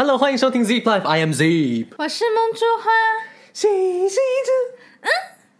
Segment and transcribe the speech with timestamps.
[0.00, 1.86] Hello，欢迎收听 Zip Life，I am Zip。
[1.98, 2.88] 我是梦珠花，
[3.52, 4.10] 星星
[4.44, 4.52] 之，
[5.00, 5.10] 嗯，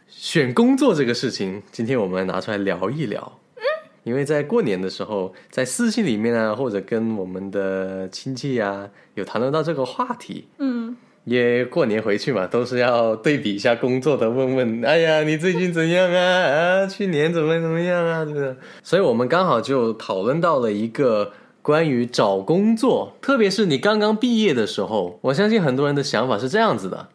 [0.06, 3.40] 选工作这个事情，今天我们拿出来聊一聊。
[3.56, 3.62] 嗯，
[4.04, 10.46] 因为在过年的时候，在私信里面啊，或者跟我们的亲戚啊，有谈论到这个话题。
[10.58, 16.22] 嗯，也过年回去嘛，都是要对比一下工作的，问问，哎呀，你最近怎样啊？
[16.22, 18.24] 啊，去年怎么怎么样啊？
[18.24, 18.54] 对不对？
[18.84, 21.32] 所以我们刚好就讨论到了一个
[21.68, 27.08] 关于找工作，特别是你刚刚毕业的时候，我相信很多人的想法是这样子的，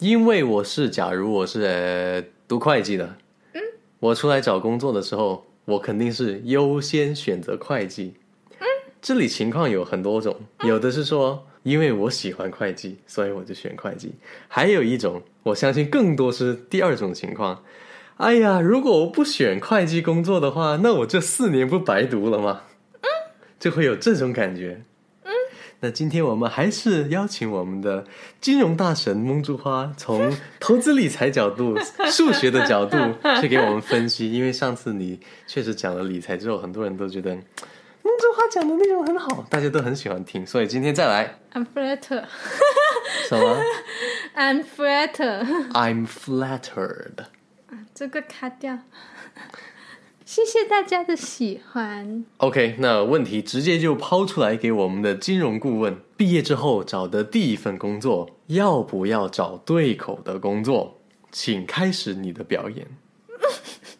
[0.00, 3.16] 因为我是，假如我是、呃、读会计的，
[3.54, 3.62] 嗯，
[4.00, 8.12] 我出来找工作的时候，我肯定是优先选择会计。
[8.58, 8.66] 嗯
[9.00, 14.10] 这里情况有很多种，有的是说因为我喜欢会计，所以我就选会计；
[14.46, 17.62] 还有一种，我相信更多是第二种情况。
[18.18, 22.60] 哎呀，如果我不选会计工作的话，那我这四年不白读了吗？
[23.58, 24.82] 就会有这种感觉。
[25.80, 28.06] 那今天我们还是邀请我们的
[28.40, 31.76] 金融大神蒙珠花，从投资理财角度、
[32.10, 32.96] 数学的角度
[33.42, 34.32] 去给我们分析。
[34.32, 37.42] 因为上次你确实讲了理财之后，很多人都觉得蒙
[38.18, 42.24] 珠花讲的内容很好，大家都很喜欢听，所以今天再来 I'm flattered,
[43.28, 43.62] 什么
[44.34, 47.26] I'm flattered，？I'm flattered。
[47.94, 48.78] 这个卡掉。
[50.26, 52.24] 谢谢大家的喜欢。
[52.38, 55.96] OK，那问题直接就抛出来给我们的金融顾问。
[56.16, 60.98] 毕业之后找的第一份工作，要不要找对口的工作？
[61.30, 62.88] 请开始你的表演。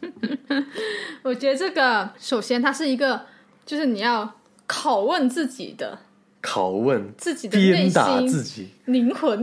[1.23, 3.27] 我觉得这个首先它是一个，
[3.65, 4.35] 就是你要
[4.67, 6.01] 拷问自己的
[6.47, 9.43] 拷问，自己鞭打心自己，灵魂，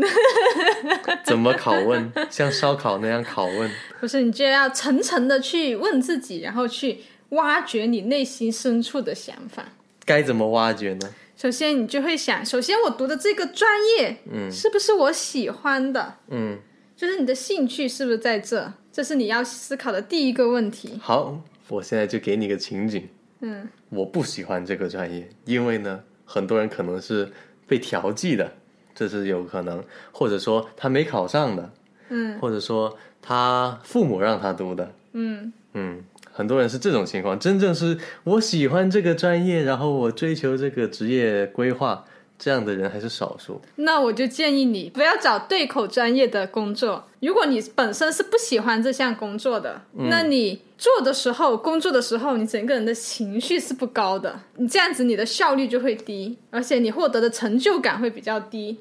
[1.25, 2.09] 怎么拷问？
[2.29, 3.69] 像烧烤那样拷问。
[3.99, 9.65] 不是你就要层层的去问自己，然后去挖掘你内心深处的想法。
[10.05, 11.13] 该怎么挖掘呢？
[11.35, 16.15] 首先，你就会想，首先我读的这个专业，嗯，是不是我喜欢的？
[16.29, 16.57] 嗯，
[16.95, 18.71] 就是你的兴趣是不是在这？
[18.91, 20.99] 这是你要思考的第一个问题。
[21.01, 23.09] 好，我现在就给你个情景。
[23.41, 26.01] 嗯，我不喜欢这个专业，因为呢，
[26.33, 27.31] 很多人可能是
[27.67, 28.51] 被调剂的，
[28.95, 31.71] 这是有可能，或者说他没考上的，
[32.09, 37.39] 嗯，或者说他父母让他读的，嗯，嗯，很多人是这种情况。
[37.39, 42.03] 真正是我喜欢这个专业，然后我追求这个职业规划，
[42.37, 43.61] 这样的人还是少数。
[43.75, 47.07] 那我就建议你不要找对口专业的工作。
[47.21, 58.79] 如果你本身是不喜欢这项工作的，那你做的时候、工作的时候，你整个人的情绪是不高的，你这样子你的效率就会低，而且你获得的成就感会比较低，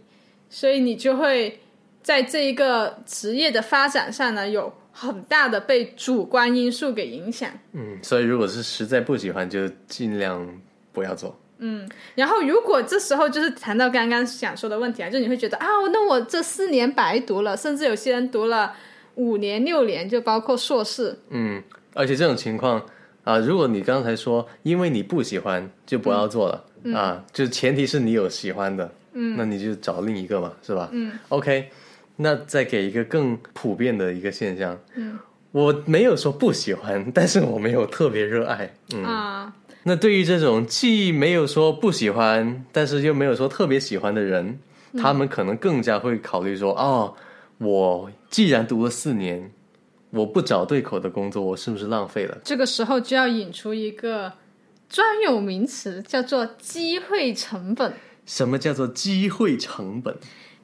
[0.51, 1.61] 所以你就会
[2.03, 7.49] 在这一个职业的发展上呢，有很大的被主观因素给影响。
[7.75, 10.61] 嗯，所以如果是实在不喜欢，就尽量
[10.93, 11.39] 不要做。
[12.15, 18.75] 然后，如果这时候就是谈到刚刚想说的问题啊，就你会觉得啊，那我这四年白读了，甚至有些人读了
[19.15, 21.19] 五年、六年，就包括硕士。
[21.31, 21.63] 嗯，
[21.95, 22.85] 而且这种情况
[23.25, 26.65] 啊、如果你刚才说因为你不喜欢就不要做了、
[26.99, 30.89] 啊，就前提是你有喜欢的，嗯，那你就找另一个嘛，是吧？
[30.91, 31.69] 嗯，OK，
[32.17, 35.17] 那再给一个更普遍的一个现象，嗯，
[35.53, 39.53] 我没有说不喜欢，但是我没有特别热爱，嗯，啊，
[39.85, 44.61] 那对于这种既没有说不喜欢，但是又没有说特别喜欢的人，
[44.97, 47.15] 他们可能更加会考虑说：哦，
[47.59, 49.51] 我既然读了四年，
[50.11, 52.39] 我不找对口的工作，我是不是浪费了？
[52.45, 54.33] 这个时候就要引出一个
[54.89, 57.93] 专有名词，叫做机会成本。
[58.25, 60.17] 什么叫做机会成本？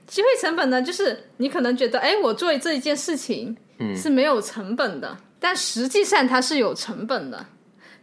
[0.06, 3.56] 机会成本呢，就是你可能觉得，哎，我做这一件事情
[3.97, 7.45] 是没有成本的，但实际上它是有成本的。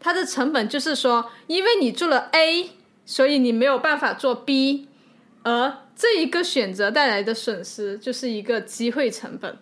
[0.05, 2.69] 它的成本就是说，因为你做了 A，
[3.07, 4.87] 所以你没有办法做 B，
[5.41, 9.57] 而这一个选择带来的损失就是一个机会成本。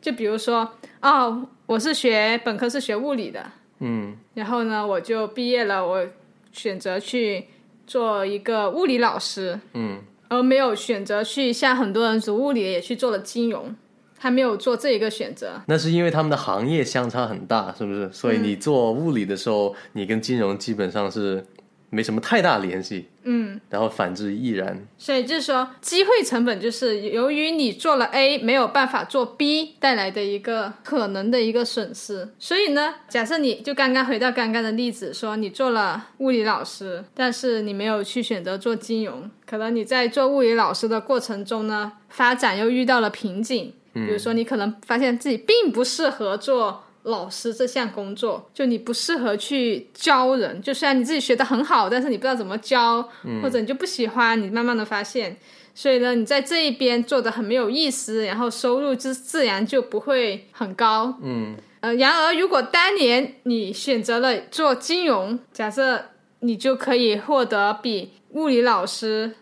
[0.00, 3.50] 就比如说，哦，我是学本科是学物理的，
[3.80, 6.06] 嗯然后呢，我就毕业了，我
[6.52, 7.48] 选择去
[7.84, 13.74] 做一个物理老师，嗯而没有选择去像很多人读物理也去做了金融，
[14.20, 15.60] 他没有做这一个选择。
[15.66, 18.10] 那是因为他们的行业相差很大，是不是？
[18.12, 21.44] 所以你做物理的时候，你跟金融基本上是
[21.88, 23.08] 没什么太大联系。
[23.22, 24.86] 嗯，然后反之亦然。
[24.96, 32.30] 所以就是说，机会成本就是由于你做了 A 没有办法做 B 带来的一个可能的一个损失。
[32.38, 43.74] 所以呢，假设你就刚刚回到刚刚的例子，说你做了物理老师，但是你没有去选择做金融，可能你在做物理老师的过程中呢，发展又遇到了瓶颈。
[43.92, 53.02] 比如说，你可能发现自己并不适合做老师这项工作，就你不适合去教人，就虽然你自己学的很好，但是你不知道怎么教，
[53.42, 55.36] 或者你就不喜欢，你慢慢的发现，
[55.74, 61.18] 所以呢，你在这一边做的很没有意思，然后收入自自然就不会很高。
[61.22, 66.04] 嗯，呃，然而如果当年你选择了做金融，假设
[66.40, 69.32] 你就可以获得比物理老师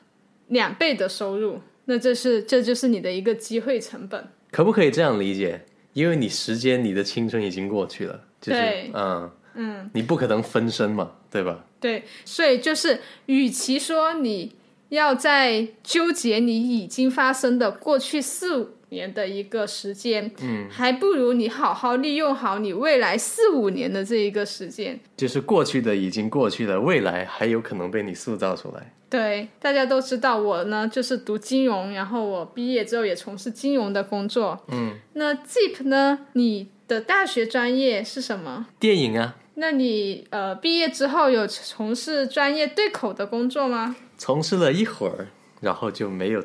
[0.46, 4.28] 两倍的收入，那这是这就是你的一个机会成本。
[4.50, 5.64] 可不可以这样理解？
[5.92, 8.60] 因为你时间、你的青春已经过去了，就是
[8.92, 11.64] 嗯，嗯，你不可能分身嘛，对吧？
[11.80, 14.54] 对，所以就是，与其说你
[14.90, 24.98] 要在纠结你已经发生的过去四五年的一个时间，嗯，还不如你好好利用好你未来四五年的这一个时间。
[25.16, 28.94] 就是过去的已经过去了，未来还有可能被你塑造出来。
[29.10, 34.62] 对，大家都知道我呢，就是读金融，然后我毕业之后也从事金融的工作。
[34.68, 36.26] 嗯，那 Zip 呢？
[36.34, 38.66] 你的大学专业是什么？
[38.78, 43.96] 电影啊，那你呃毕业之后有从事专业对口的工作吗？
[44.18, 45.28] 从事了一会儿，
[45.62, 46.44] 然后就没有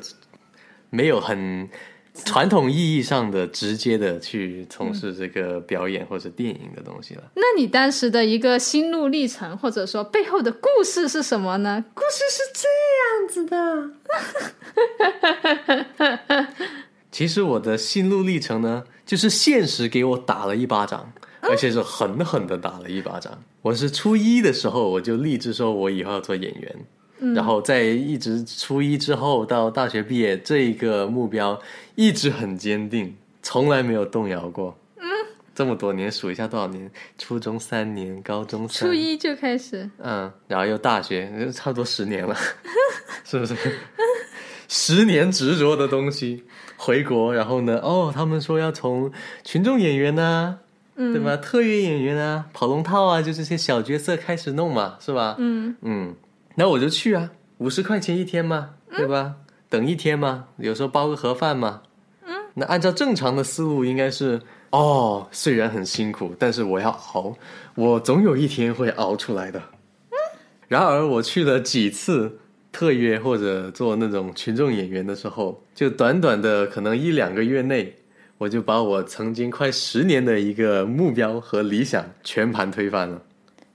[0.88, 1.68] 没有很
[2.24, 7.22] 传统意义上的直接的去从事这个表演或者电影的东西了。
[7.34, 11.84] 那你当时的一个心路历程，或者说背后的故事是什么呢？
[11.92, 12.68] 故事是这
[13.02, 13.90] 样子的。
[17.10, 23.42] 其实我的心路历程呢，就是现实给我打了一巴掌，而且是狠狠的打了一巴掌。
[23.62, 26.76] 我是初一的时候，我就立志说我以后要做演员。
[27.32, 31.60] 然后在一直初一之后到大学毕业这一个目标
[31.94, 34.76] 一直很坚定，从来没有动摇过。
[34.96, 35.04] 嗯，
[35.54, 36.90] 这么多年数一下多少年？
[37.16, 42.36] 初中三年，高中三初一就开始，嗯，然后又大学，差不多十年了，
[43.24, 43.54] 是不是？
[44.66, 46.42] 十年执着的东西，
[46.76, 47.78] 回国，然后呢？
[47.82, 49.12] 哦，他们说要从
[49.44, 50.58] 群众演员呐、
[50.96, 51.36] 对吧？
[51.36, 55.36] 特约演员啊，跑龙套啊，就这些小角色开始弄嘛，是吧？
[55.38, 56.14] 嗯嗯，
[56.54, 59.34] 那我就去啊，五十块钱一天嘛，对吧？
[59.68, 61.82] 等一天嘛，有时候包个盒饭嘛。
[62.24, 64.40] 嗯，那按照正常的思路，应该是
[64.70, 67.36] 哦，虽然很辛苦，但是我要熬，
[67.74, 69.60] 我总有一天会熬出来的。
[70.68, 72.38] 然而我去了几次
[72.72, 77.94] 特约或者做那种群众演员的时候，就短短的可能一两个月内，
[78.38, 83.20] 我就把我曾经快十年的一个目标和理想全盘推翻了。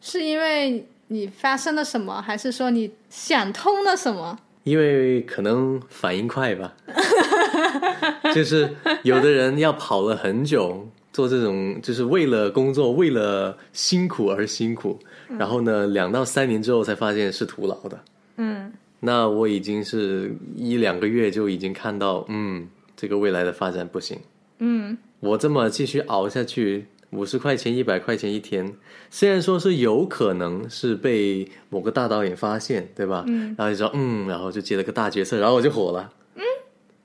[0.02, 4.40] 是因为你发生了什么，还是说你想通了什么？
[4.64, 6.74] 因为可能反应快吧，
[8.36, 8.70] 就是
[9.04, 15.00] 有的人要跑了很久，做这种就是为了工作，为了辛苦而辛苦，
[15.40, 18.00] 然后呢，两到三年之后才发现是徒劳的。
[18.38, 18.72] 嗯
[19.02, 22.68] 那我已经是一两个月就已经看到，嗯，
[22.98, 24.20] 这个未来的发展不行。
[24.60, 28.76] 嗯我这么继续熬下去，五十块钱、一百块钱一天，
[29.10, 33.24] 虽然说是有可能是被某个大导演发现，对吧？
[33.28, 36.14] 嗯，然后就说嗯，然后就接了个大角色，然后我就火了。
[36.36, 36.44] 嗯，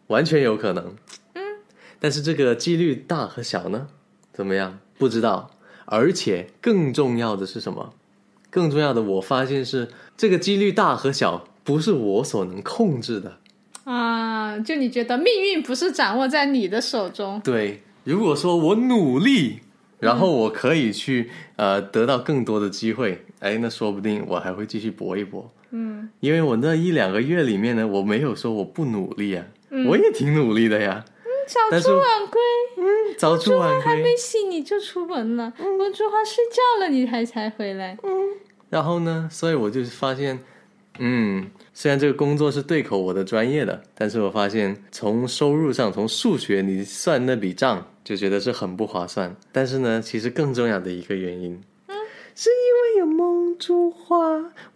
[0.09, 0.95] 完全有可能。
[1.35, 1.43] 嗯，
[1.99, 3.89] 但是这个几率大和小呢？
[4.33, 4.79] 怎么样？
[4.99, 5.51] 不知道。
[5.87, 7.93] 而且更重要的是什么？
[8.51, 13.39] 更重要的，我发现是这个几率大和小不是我所能控制的。
[13.85, 17.41] 啊，就你觉得命运不是掌握在你的手中？
[17.45, 19.61] 对，如果说我努力，
[20.05, 25.51] 然后我可以去呃得到更多的机会，哎，那说不定我还会继续搏一搏。
[25.71, 29.45] 嗯因为我那一两个月里面呢，我没有说我不努力啊，
[29.89, 31.05] 我也挺努力的呀。
[31.07, 31.11] 嗯
[31.47, 32.41] 早出晚归，
[32.79, 32.85] 嗯
[33.19, 37.99] 早出晚归，还没醒你就出门了，我珠花睡觉了你还才回来。
[38.03, 38.11] 嗯。
[38.71, 40.39] 然后呢，所以我就发现，
[40.99, 49.35] 嗯，虽然这个工作是对口我的专业的，但是我发现从收入上，从数学你算那笔账，就觉得是很不划算。
[49.51, 51.97] 但是呢，其实更重要的一个原因，嗯，
[52.37, 54.17] 是因为有梦珠花，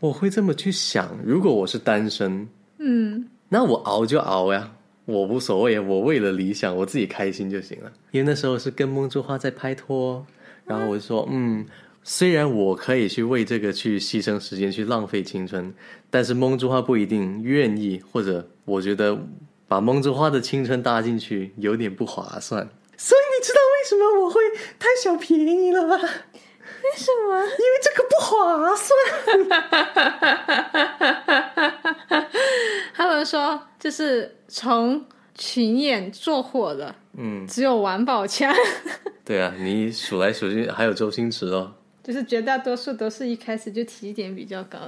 [0.00, 1.16] 我会这么去想。
[1.24, 2.48] 如果我是单身，
[2.78, 4.72] 嗯那我熬就熬呀，
[5.04, 7.92] 我无所谓，我为了理想，我自己开心就行了。
[8.10, 10.26] 因为那时候是跟梦珠花在拍拖，
[10.64, 11.64] 然后我就说，嗯，
[12.10, 15.74] 虽然我可以去为这个去牺牲时间，去浪费青春，
[16.08, 19.18] 但是梦之花不一定愿意，或者我觉得
[19.68, 22.66] 把梦之花的青春搭进去有点不划算。
[22.96, 24.40] 所以你知道为什么我会
[24.78, 25.96] 贪小便宜了吗？
[25.96, 27.44] 为什么？
[27.44, 28.88] 因为这个不划算。
[32.96, 38.50] 他们说，就是从群演做火的，嗯，只有王宝强，
[39.26, 41.74] 对啊，你数来数去还有周星驰哦。
[42.08, 44.78] 就是绝大多数都是一开始就起点比较高。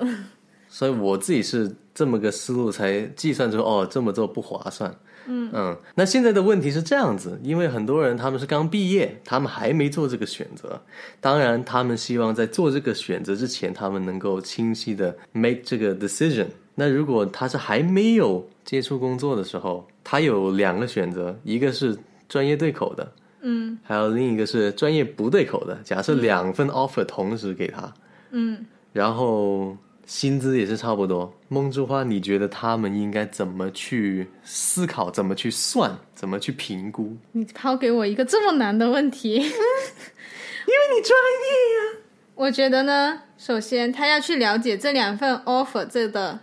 [0.70, 4.90] 所以我自己是这么个思路才计算出哦，这么做不划算。
[5.26, 10.80] 嗯嗯，那现在的问题是这样子，因为很多人他们是刚毕业，他们还没做这个选择。
[11.20, 16.46] 当然，他们希望在做这个选择之前，他们能够清晰的 make 这个 decision。
[16.74, 21.94] 那如果他是还没有接触工作的时候，他有两个选择，一个是
[22.26, 23.12] 专业对口的，
[23.42, 25.78] 嗯还有另一个是专业不对口的。
[25.84, 27.92] 假设两份 offer 同时给他，
[28.30, 31.32] 嗯，然后薪资也是差不多。
[31.48, 37.16] 梦之花，你觉得他们应该怎么去思考，怎么去算，怎么去评估？
[37.32, 42.00] 你抛给我一个这么难的问题， 因为你专业呀、
[42.34, 46.40] 我觉得呢，首先他要去了解这两份 offer 这的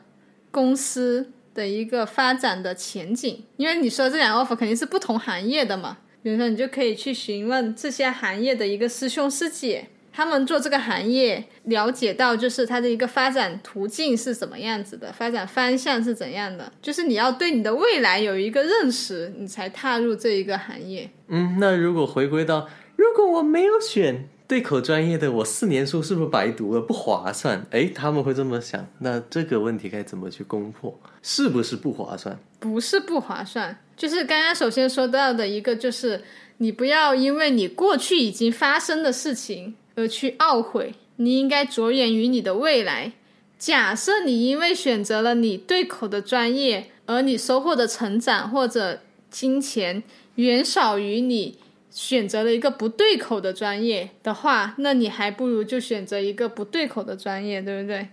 [0.51, 5.97] 公司的一个发展的前景，因为你说这两个 offer 肯定是不同行业的嘛。
[6.21, 21.09] 比如说，你就可以去询问这些行业的一个师兄师姐，他们做这个行业，了解到就是它的一个发展途径是怎么样子的，发展方向是怎样的，就是你要对你的未来有一个认识，你才踏入这一个行业。
[21.27, 27.67] 嗯，那如果回归到，如果我没有选对口专业的，我四年书是不是白读了，不划算？
[27.71, 28.87] 诶，他们会这么想。
[28.99, 30.97] 那这个问题该怎么去攻破？
[31.21, 32.39] 是不是不划算？
[32.57, 36.23] 不是不划算，就是刚刚首先说到的一个，就是
[36.59, 43.11] 你不要因为你过去已经发生的事情而去懊悔，你应该着眼于你的未来。
[43.59, 50.01] 假设你因为选择了你对口的专业，而你收获的成长或者金钱
[50.35, 58.09] 远少于你选择了一个不对口的专业的话，那你还不如就选择一个不对口的专业，对不对？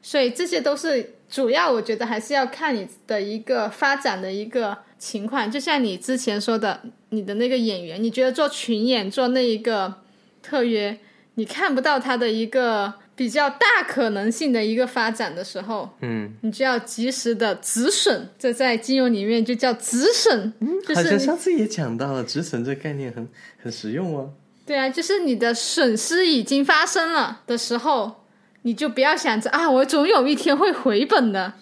[0.00, 5.50] 所以这些都是主要，我觉得还是要看你的一个发展的一个情况。
[5.50, 6.80] 就像你之前说的，
[7.10, 9.96] 你的那个演员，你觉得做群演做那一个
[10.40, 10.98] 特约，
[11.34, 18.28] 你看不到他的一个比较大可能性的一个发展的时候，嗯，你就要及时的止损。
[18.38, 20.52] 这在金融里面就叫止损，
[20.86, 23.28] 就好像是上次也讲到了，止损这个概念很
[23.60, 24.32] 很实用哦。
[24.64, 28.22] 对啊，就是你的损失已经发生了的时候，
[28.62, 31.54] 你就不要想着啊，我总有一天会回本的。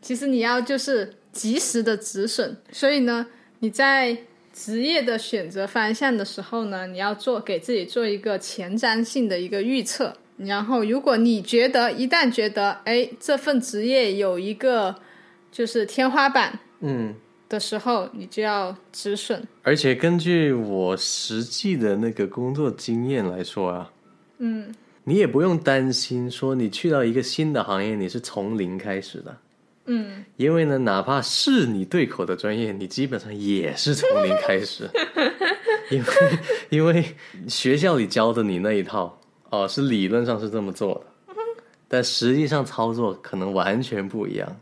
[0.00, 2.56] 其实你要就是及时的止损。
[2.70, 3.26] 所以呢，
[3.58, 4.16] 你在
[4.54, 10.14] 职业的选择方向的时候呢，你要做给自己做一个前瞻性的一个预测。
[10.44, 14.94] 然后，如果你觉得一旦觉得哎这份职业有一个
[15.52, 17.14] 就是天花板嗯，
[17.48, 19.46] 的时候，你就要止损。
[19.62, 23.92] 而且根据我实际的那个工作经验来说啊，
[24.38, 29.36] 嗯，你也不用担心说你去到一个新的行业，你是从零开始的。
[29.86, 34.88] 嗯，因为呢，哪怕是你对口的专业，你基本上也是从零开始，
[35.90, 36.06] 因为
[36.70, 37.04] 因为
[37.48, 39.19] 学校里教的你那一套
[39.50, 41.34] 哦，是理论上是这么做的，
[41.88, 44.56] 但实际上操作可能完全不一样。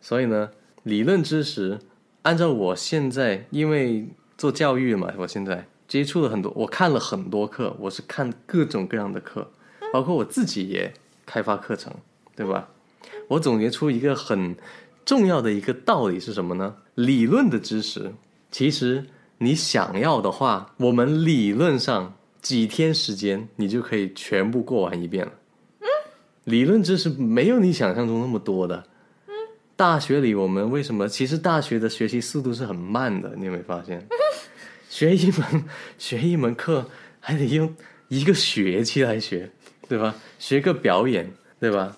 [0.00, 0.50] 所以呢，
[0.82, 1.78] 理论知识，
[2.22, 9.50] 按照我现在因为做教育嘛，我现在接触了很多，我看了很多课，我是看各种各样的课，
[9.92, 10.92] 包括我自己也
[11.24, 11.92] 开发课程，
[12.36, 12.68] 对吧？
[13.28, 14.56] 我总结出一个很
[15.04, 16.76] 重要的一个道理是什么呢？
[16.96, 18.12] 理论的知识，
[18.50, 19.06] 其实
[19.38, 22.14] 你想要的话，我们理论上
[22.44, 25.32] 几天时间你就可以全部过完一遍了。
[26.44, 28.84] 理论知识没有你想象中那么多的。
[29.74, 31.08] 大学里我们为什么？
[31.08, 34.06] 其实大学的学习速度是很慢的，你有没有发现？
[34.90, 35.64] 学一门
[35.96, 36.86] 学一门课
[37.18, 37.74] 还得用
[38.08, 39.50] 一个学期来学，
[39.88, 40.14] 对吧？
[40.38, 41.96] 学个表演，对吧？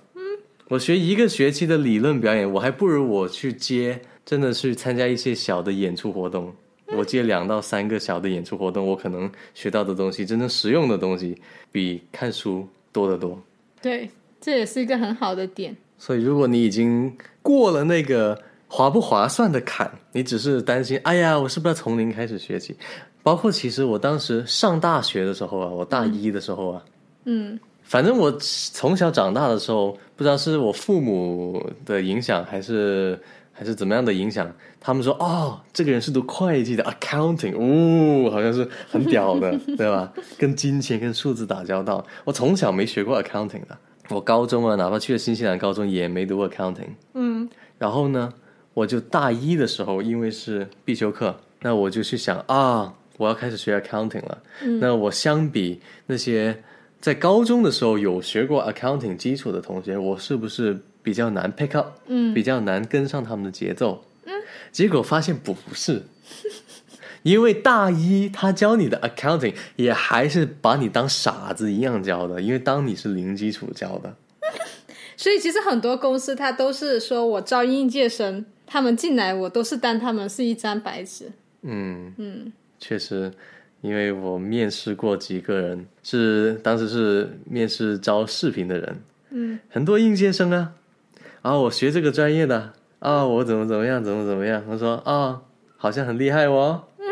[0.68, 6.54] 我学一个学期的理论表演，我还不如我去接，真的去参加一些小的演出活动。
[6.96, 11.36] 我接两到三个小的演出活动，我可能学到的东西，真正实用的东西，
[11.70, 13.38] 比看书多得多。
[13.82, 14.10] 对，
[14.40, 15.76] 这也是一个很好的点。
[15.98, 18.38] 所以，如果你已经过了那个
[18.68, 22.76] 划不划算的坎，你只是担心，哎呀，我是不是要从零开始学起？
[23.22, 26.84] 包括其实我当时上大学的时候啊，我大一的时候啊，
[27.24, 33.18] 嗯反正我从小长大的时候，不知道是我父母的影响，还是
[33.58, 34.46] 还是怎么样的影响，
[34.78, 40.12] 他们说哦，这个人是读会计的，accounting，哦，好像是很屌的， 对吧？
[40.36, 42.04] 跟金钱、跟数字打交道。
[42.24, 43.78] 我从小没学过 accounting 的，
[44.10, 46.90] 我高中啊，哪怕去了新西兰高中，也没读过 accounting。
[47.14, 47.48] 嗯
[47.78, 48.32] 然后呢，
[48.74, 54.38] 我就大一的时候，因为是必修课，那我就去想啊，我要开始学 accounting 了。
[54.80, 56.62] 那我相比那些
[57.00, 62.34] 在高中的时候有学过 accounting 基础的同学，我是不是比较难 pick up，嗯。
[62.34, 64.04] 比较难跟上他们的节奏？
[64.24, 64.32] 嗯，
[64.72, 66.02] 结果发现不是。
[67.22, 74.16] 因为大一他教你的 accounting 也还是把你当傻子一样教的，因为当你是零基础教的，
[75.16, 81.30] 所以其实很多公司他都是说我招应届生，他们进来我都是当他们是一张白纸。
[81.62, 82.12] 嗯。
[82.16, 83.32] 嗯，确实，
[83.80, 90.72] 因为我面试过几个人，是当时是面试招视频的人，嗯，很多应届生啊，
[91.46, 95.42] 啊，我学这个专业的啊，我怎么怎么样，怎么怎么样，他说啊，
[95.76, 97.04] 好像很厉害哦，嗯，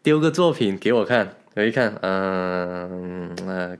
[0.00, 3.76] 丢个作品给我看，我一看，嗯呃，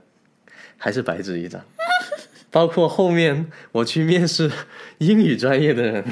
[0.77, 1.61] 还是白纸一张。
[2.51, 4.51] 包括后面我去面试
[4.97, 6.03] 英语专业的人，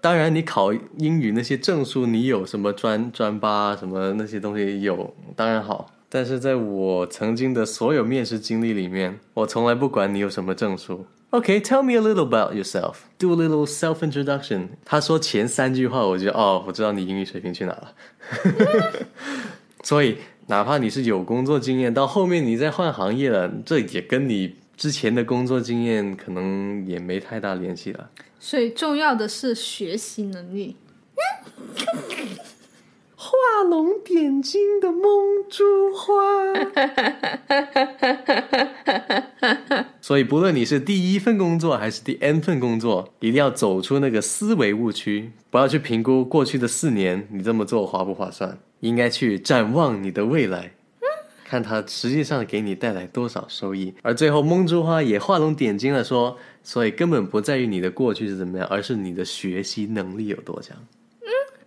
[0.00, 5.92] 当然你考英语那些证书，你有什么专专八什么那些东西有，当然好。
[6.08, 11.04] 但是在我曾经的所有面试经历里面，我从来不管你有什么证书。
[11.30, 13.00] OK，tell me a little about yourself.
[13.18, 14.68] Do a little self introduction.
[14.84, 17.94] 他说前三句话，我觉得哦，我知道你英语水平去哪了。
[19.82, 24.56] 所以哪怕你是有工作经验，到后面你再换行业了，这也跟你。
[24.78, 30.76] 之前的工作经验可能也没太大联系了，所以重要的是学习能力。
[33.48, 35.02] 画龙点睛的梦
[35.48, 35.64] 珠
[35.94, 36.12] 花，
[40.02, 50.72] 所以不论你是第一份工作还是第 N 份工作，一定要走出那个思维误区，不要去评估过去的四年你这么做划不划算，应该去展望你的未来。
[51.44, 60.76] 看它实际上给你带来多少收益，而最后梦珠花也画龙点睛了，说，所以根本不在于你的过去是怎么样，而是你的学习能力有多强。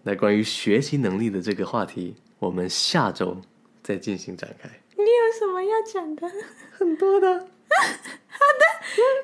[0.04, 3.38] 那关于学习能力的这个话题我们下周
[3.84, 4.70] 再进行展开。
[4.96, 6.30] 你有什么要讲的？
[6.72, 7.48] 很多的好的。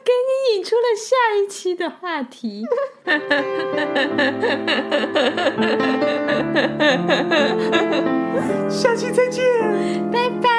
[0.04, 2.66] 给你引出了下一期的话题。
[8.70, 9.44] 下期再见。
[10.12, 10.57] 拜拜。